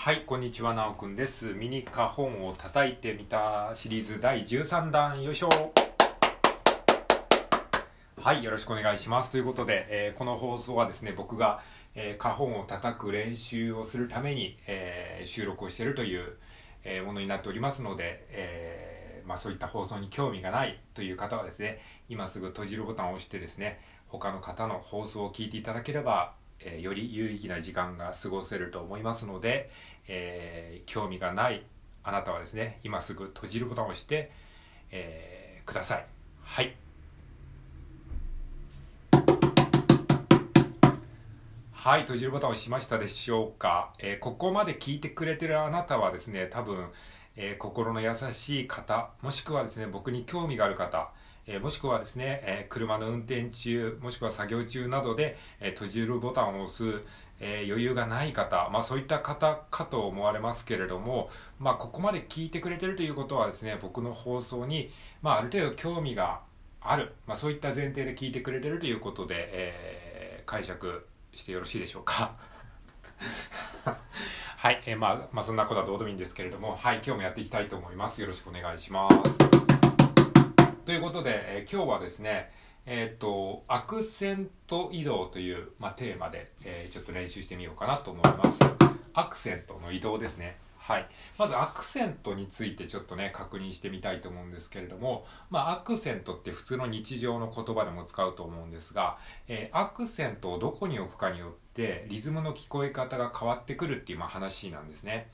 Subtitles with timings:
[0.00, 1.46] はい、こんにちは、なおくんです。
[1.54, 5.48] ミニカ本を叩いてみたシリーズ第13弾、よいしょ
[8.16, 9.32] はい、よろしくお願いします。
[9.32, 11.60] ということで、えーこの放送はですね、僕が、
[11.96, 16.38] えー、カホンを叩く練習をするために、えー収録をしているという、
[16.84, 29.70] えーものになっておりますので、えーまあ、そういった放送に興味がないという方はですね、今すぐ閉じるボタンを押してですね、他の方の放送を聞いていただければ、えーより有意義な時間が過ごせると思いますので、
[30.08, 31.64] えー興味がない
[32.02, 34.30] あなたはですね、今すぐ閉じるボタンを押して、
[34.90, 36.06] えーください。
[36.42, 36.74] はい。
[41.72, 43.92] はい、閉じるボタンを押しましたでしょうか。
[43.98, 46.90] えーここまで聞いてくれてるあなたはですね、多分、
[47.36, 51.10] えー心の優しい方、もしくはですね、僕に興味がある方、
[51.50, 57.02] えもしくはですね、え車の運転中、もしくは作業中などで、え閉じるボタンを押す、
[57.40, 64.90] え余裕がない方、まあそういった方かと思われますけれども、まあここまで聞いてくれてるということはですね、僕の放送に、
[65.22, 66.40] まあある程度興味が
[66.80, 70.08] ある、まあそういった前提で聞いてくれてるということで、えー
[70.48, 72.32] 解釈してよろしいでしょうか。
[74.56, 78.22] はい、えーまあ、まあそんなことはどうでもいいんですけれども、はい、今日もやっていきたいと思います。
[78.22, 79.47] よろしくお願いします。
[80.88, 82.50] ということで、えー今日はですね、
[82.86, 88.58] えっ、と、アクセント移動という、まあ、テーマで、えーちょっと練習してみようかなと思います。
[89.12, 90.56] アクセントの移動ですね。
[90.78, 91.06] はい。
[91.36, 105.28] まずアクセントについてちょっとね、確認してみたいと思うんですけれども、まあ、アクセントって普通の日常の言葉でも使うと思うんですが、えーアクセントをどこに置くかによって、リズムの聞こえ方が変わってくるっていう、まあ、話なんですね。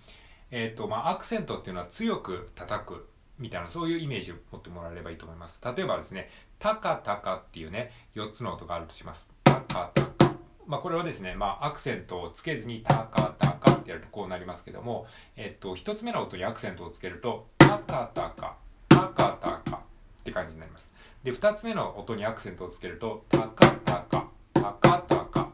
[0.50, 5.60] えっ、と、まあ、アクセントっていうのは強く叩くみたいな、そういうイメージを持ってもらえればいいと思います。
[5.64, 9.28] 例えばですね、タカタカっていうね、4つの音があるとします。
[9.42, 10.34] タカタカ。
[10.66, 18.56] まあ、これはですね、まあ、アクセントをつけずにタカタカってやるとこうなりますけども、えっと、1つ目の音にアクセントをつけると、タカタカ、
[18.88, 19.80] タカタカっ
[20.24, 20.90] て感じになります。
[21.22, 25.50] で、2つ目の音にアクセントをつけると、タカタカ、タカタカ。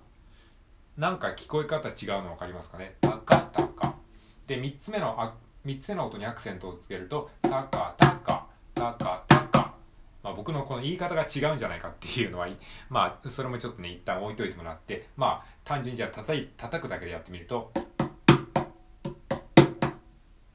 [0.97, 2.95] なんか聞こえ方違うの分かりますかね？
[3.01, 3.95] タカタカ。
[4.47, 9.75] で、3つ目のあ、三つ目の音にアクセントをつけると、タカタカ、タカタカ。
[10.23, 12.49] まあ僕のこの言い方が違うんじゃないかっていうのは、
[12.89, 17.73] まあそれもちょっとね、一旦置いといてもらって、まあ単純にじゃあ叩い、叩くだけでやってみると、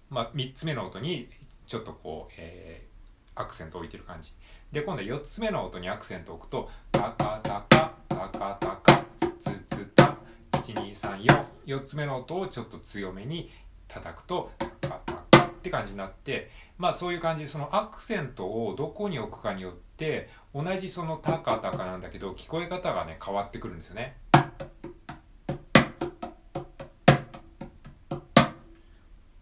[0.09, 1.29] まあ3つ目の音に
[1.65, 2.95] ちょっとこう、えー
[3.35, 4.33] アクセントを置いてる感じ。
[4.71, 10.15] で、今度は4つ目の音にアクセントを置くと、タカタカ、タカタカ、ツツツタ、
[10.51, 13.51] 1234、4つ目の音をちょっと強めに
[13.87, 14.51] 叩くと、
[15.65, 24.15] って感じになって、まあそういう感じで、そのアクセントをどこに置くかによって、同じそのタカタカなんだけど、聞こえ方がね、変わってくるんですよね。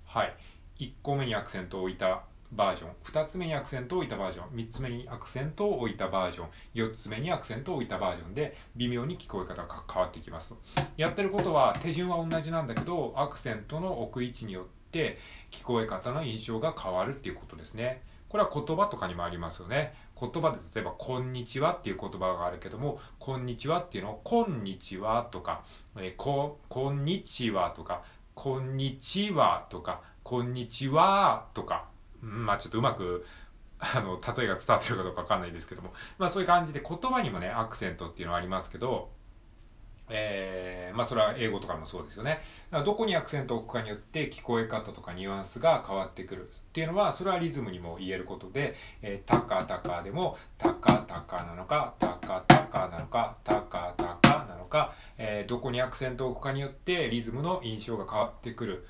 [0.06, 0.38] はい。
[0.80, 2.24] 1個目にアクセントを置いた
[2.54, 10.58] バージョン、2つ目にアクセントを置いたバージョン、3つ目にアクセントを置いたバージョン、4つ目にアクセントを置いたバージョンで、微妙に聞こえ方が変わってきますと。
[10.96, 14.83] やってることは、手順は同じなんだけど、アクセントの置く位置によって、
[15.52, 18.02] 聞こえ方の印象が変わるっていうことですね。
[18.34, 19.94] これは言葉とかにもありますよね。
[20.20, 25.64] 言葉で例えば、こんにちはっていう言葉があるけども、こんにちはっていうのを、こんにちはとか、
[25.98, 28.02] えこ、こんにちはとか、
[28.34, 31.86] こんにちはとか、こんにちはとか、
[32.22, 33.24] まあちょっとうまく、
[33.78, 39.12] あの、例えが伝わってるかどうかわかんないですけども、まあそういう感じで言葉にもね、アクセントっていうのはありますけど、
[40.10, 42.42] えーまあそれは英語とかもそうですよね。
[42.70, 58.86] だからどこにアクセントを置くかによって聞こえ方とかニュアンスが変わってくるっていうのは、それはリズムにも言えることで、えー、タカタカでも、タカタカなのか、タカタカなのか、タカタカなのか、えーどこにアクセントを置くかによってリズムの印象が変わってくる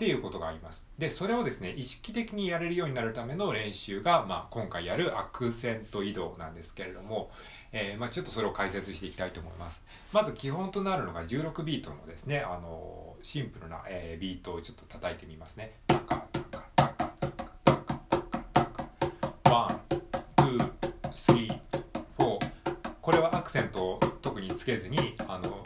[0.00, 0.82] っていうことがあります。
[0.96, 7.30] で、それをですね、意識的にやれるようになるための練習が、まあ、今回やるアクセント移動なんですけれども、
[7.70, 9.82] えーまあ、ちょっとそれを解説していきたいと思います。
[10.10, 15.74] まず基本となるのが16ビートのですね、あのーシンプルな、えービートをちょっと叩いてみますね。
[15.86, 19.50] タカタカタカタカタカタカ。
[19.50, 22.50] one、two、three、four。
[23.02, 25.59] これはアクセントを特につけずに、あの、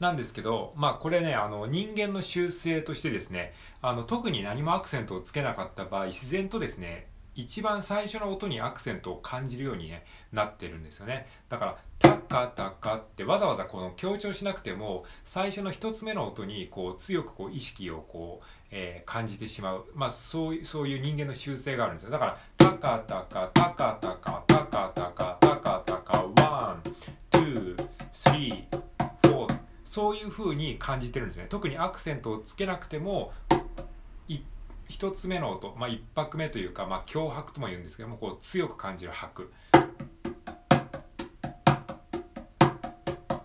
[0.00, 3.52] なんですけど、まあこれね、あの人間の習性としてですね、
[3.82, 7.06] あの特に何もアクセントをつけなかった場合、自然とですね、
[7.36, 9.92] 一番最初の音にアクセントを感じるように、
[10.32, 11.26] なってるんですよね。
[11.48, 19.86] だから、タッカタカってわざわざこの強調しなくても、最初の一つ目の音にこう強くこう意識をこう、えー感じてしまう。
[19.94, 22.10] まあそういう、そういう人間の習性があるんですよ。
[22.10, 24.44] だから、タカタカ、タカタカ、
[29.96, 33.32] そういう風に感じてるんですね特にアクセントをつけなくても
[34.90, 39.50] 一つ目の音、まあ、一拍目というか、まあ、強拍とも言うんですけどもこう強く感じる拍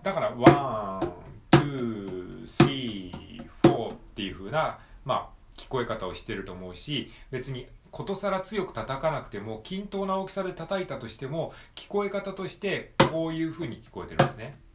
[0.04, 1.14] だから one,
[1.52, 14.71] two, three, four っていう風な、まあ、聞こえ方をしてると思うし別にことさら強く叩かなくても均等な大きさで叩いたとしても聞こえ方としてこういう風に聞こえてるんですね。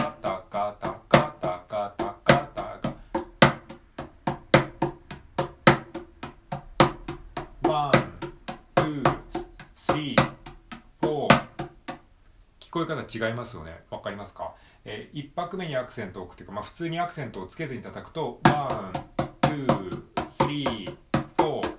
[12.75, 13.85] こえ方違いますよね。
[13.89, 14.53] わかりますか？
[14.83, 18.93] えー、1拍目にアクセントを置くというか、まあ、普通にアクセントをつけずに叩くと、ワン、
[19.43, 21.75] two, three, four.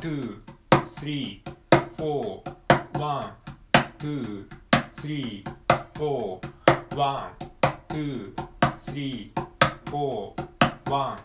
[0.00, 7.46] two, three, four, one, two, three, four, one,
[7.88, 11.18] two, three, four, one,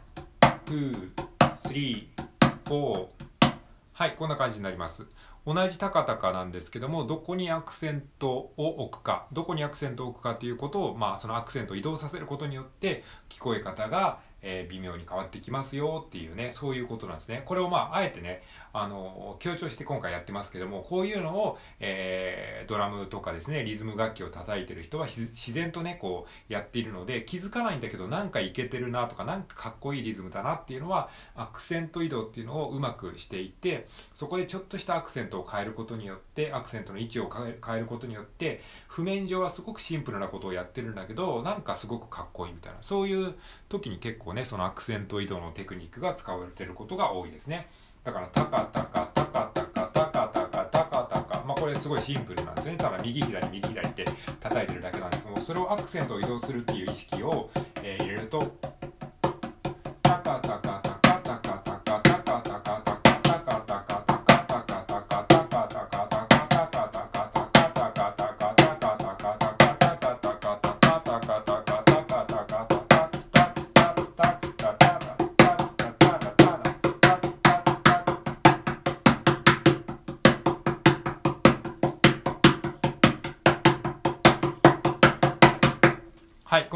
[0.67, 3.07] two, three, four.
[3.93, 5.07] はい、こんな感じになります。
[5.43, 17.41] 同じ高々なんですけども、どこにアクセントを置くか、どこにアクセントを置くかということを、まあ、そのアクセントを移動させることによって、聞こえ方が、えー、微妙に変わってきますよっていうね、そういうことなんですね。
[17.45, 43.35] これをまあ、あえてね、あの、強調して今回やってますけども、こういうのを、えー、ドラムとかですね、リズム楽器を叩いてる人は自然とね、こう、やっているので、気づかないんだけど、なんかいけてるなとか、なんかかっこいいリズムだなっていうのは、アクセント移動っていうのをうまくしていって、そこでちょっとしたアクセントを変えることによって、アクセントの位置を変えることによって、譜面上はすごくシンプルなことをやってるんだけど、なんかすごくかっこいいみたいな、そういう
[43.73, 47.67] 時に結構ね、そのアクセント移動のテクニックが使われてることが多いですね。
[48.03, 51.43] だから、タカタカ、タカタカ、タカタカ、タカタカ。
[51.45, 52.77] まあ、これすごいシンプルなんですね。
[52.77, 54.05] ただ、右左、右左って
[54.39, 57.49] 叩いてるだけなんですけども、それをアクセントを移動するっていう意識を、
[57.81, 58.55] えー、入れると、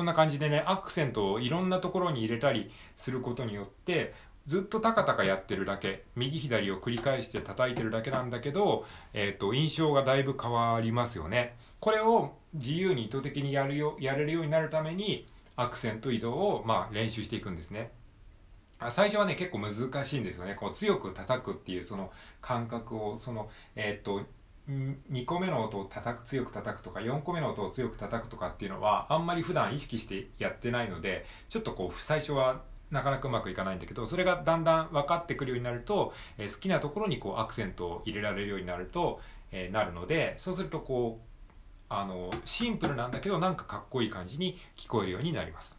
[0.07, 4.15] な感じでね、アクセントをいろんなところに入れたりすることによって、
[4.47, 11.55] ずっとタカタカやってるだけ、右左を繰り返して叩いてるだけなんだけど、えっ、ー、と、印象がだいぶ変わりますよね。
[11.81, 17.91] これを自由に意図的にやるよ、やれるようになるために、アクセント移動を、まあ、練習していくんですね。
[18.89, 20.55] 最初はね、結構難しいんですよね。
[20.55, 22.11] こう、強く叩くっていうその
[22.41, 24.21] 感覚を、その、えっ、ー、と、
[24.69, 39.21] 2個目の音を叩く、強く叩くとか、4個目の音を強く叩くとかっていうのは、あんまり普段意識してやってないので、ちょっとこう、最初はなかなかうまくいかないんだけど、それがだんだん分かってくるようになると、えー、好きなところにこうアクセントを入れられるようになると、
[39.51, 41.27] えー、なるので、そうするとこう、
[41.89, 45.76] あの、シンプルなんだけど、なんかかっこいい感じに聞こえるようになります。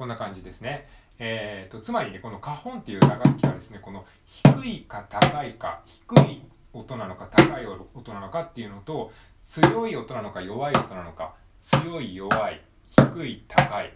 [0.00, 0.88] こんな感じですね。
[1.18, 6.42] えーと、つまりね、この花本っていう打楽器はですね、この低いか高いか、低い
[6.72, 9.12] 音なのか高い音なのかっていうのと、
[9.46, 12.62] 強い音なのか弱い音なのか、強い弱い、
[12.96, 13.92] 低い高い。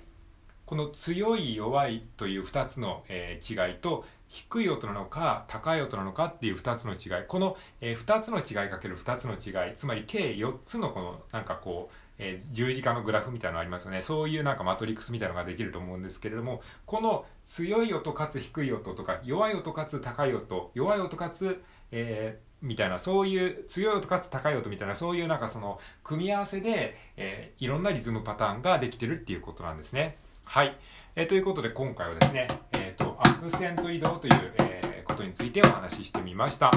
[0.67, 7.25] この強い弱いという2つの、えー、違いと、低い音なのか高い音なのかっていう2つの違い。
[7.27, 9.75] この、えー、2つの違いかける2つの違い。
[9.75, 14.03] つまり計4つのこのなんかこう、えー、十字架のグラフみたいなのありますよね。
[14.03, 30.17] そういうなんかマトリックスみたいなのができると思うんですけれども、この強い音かつ低い音とか、弱い音かつ高い音、弱い音かつ、えー、みたいな、そういう強い音かつ高い音みたいな、そういうなんかその組み合わせで、えー、いろんなリズムパターンができてるっていうことなんですね。
[30.45, 30.77] はい。
[31.17, 36.71] え、ということで今回はですね、えっ、と、アクセント移動という、え、ことについてお話ししてみました。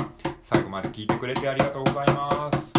[0.44, 2.77] 最後まで聞いてくれてありがとうございます。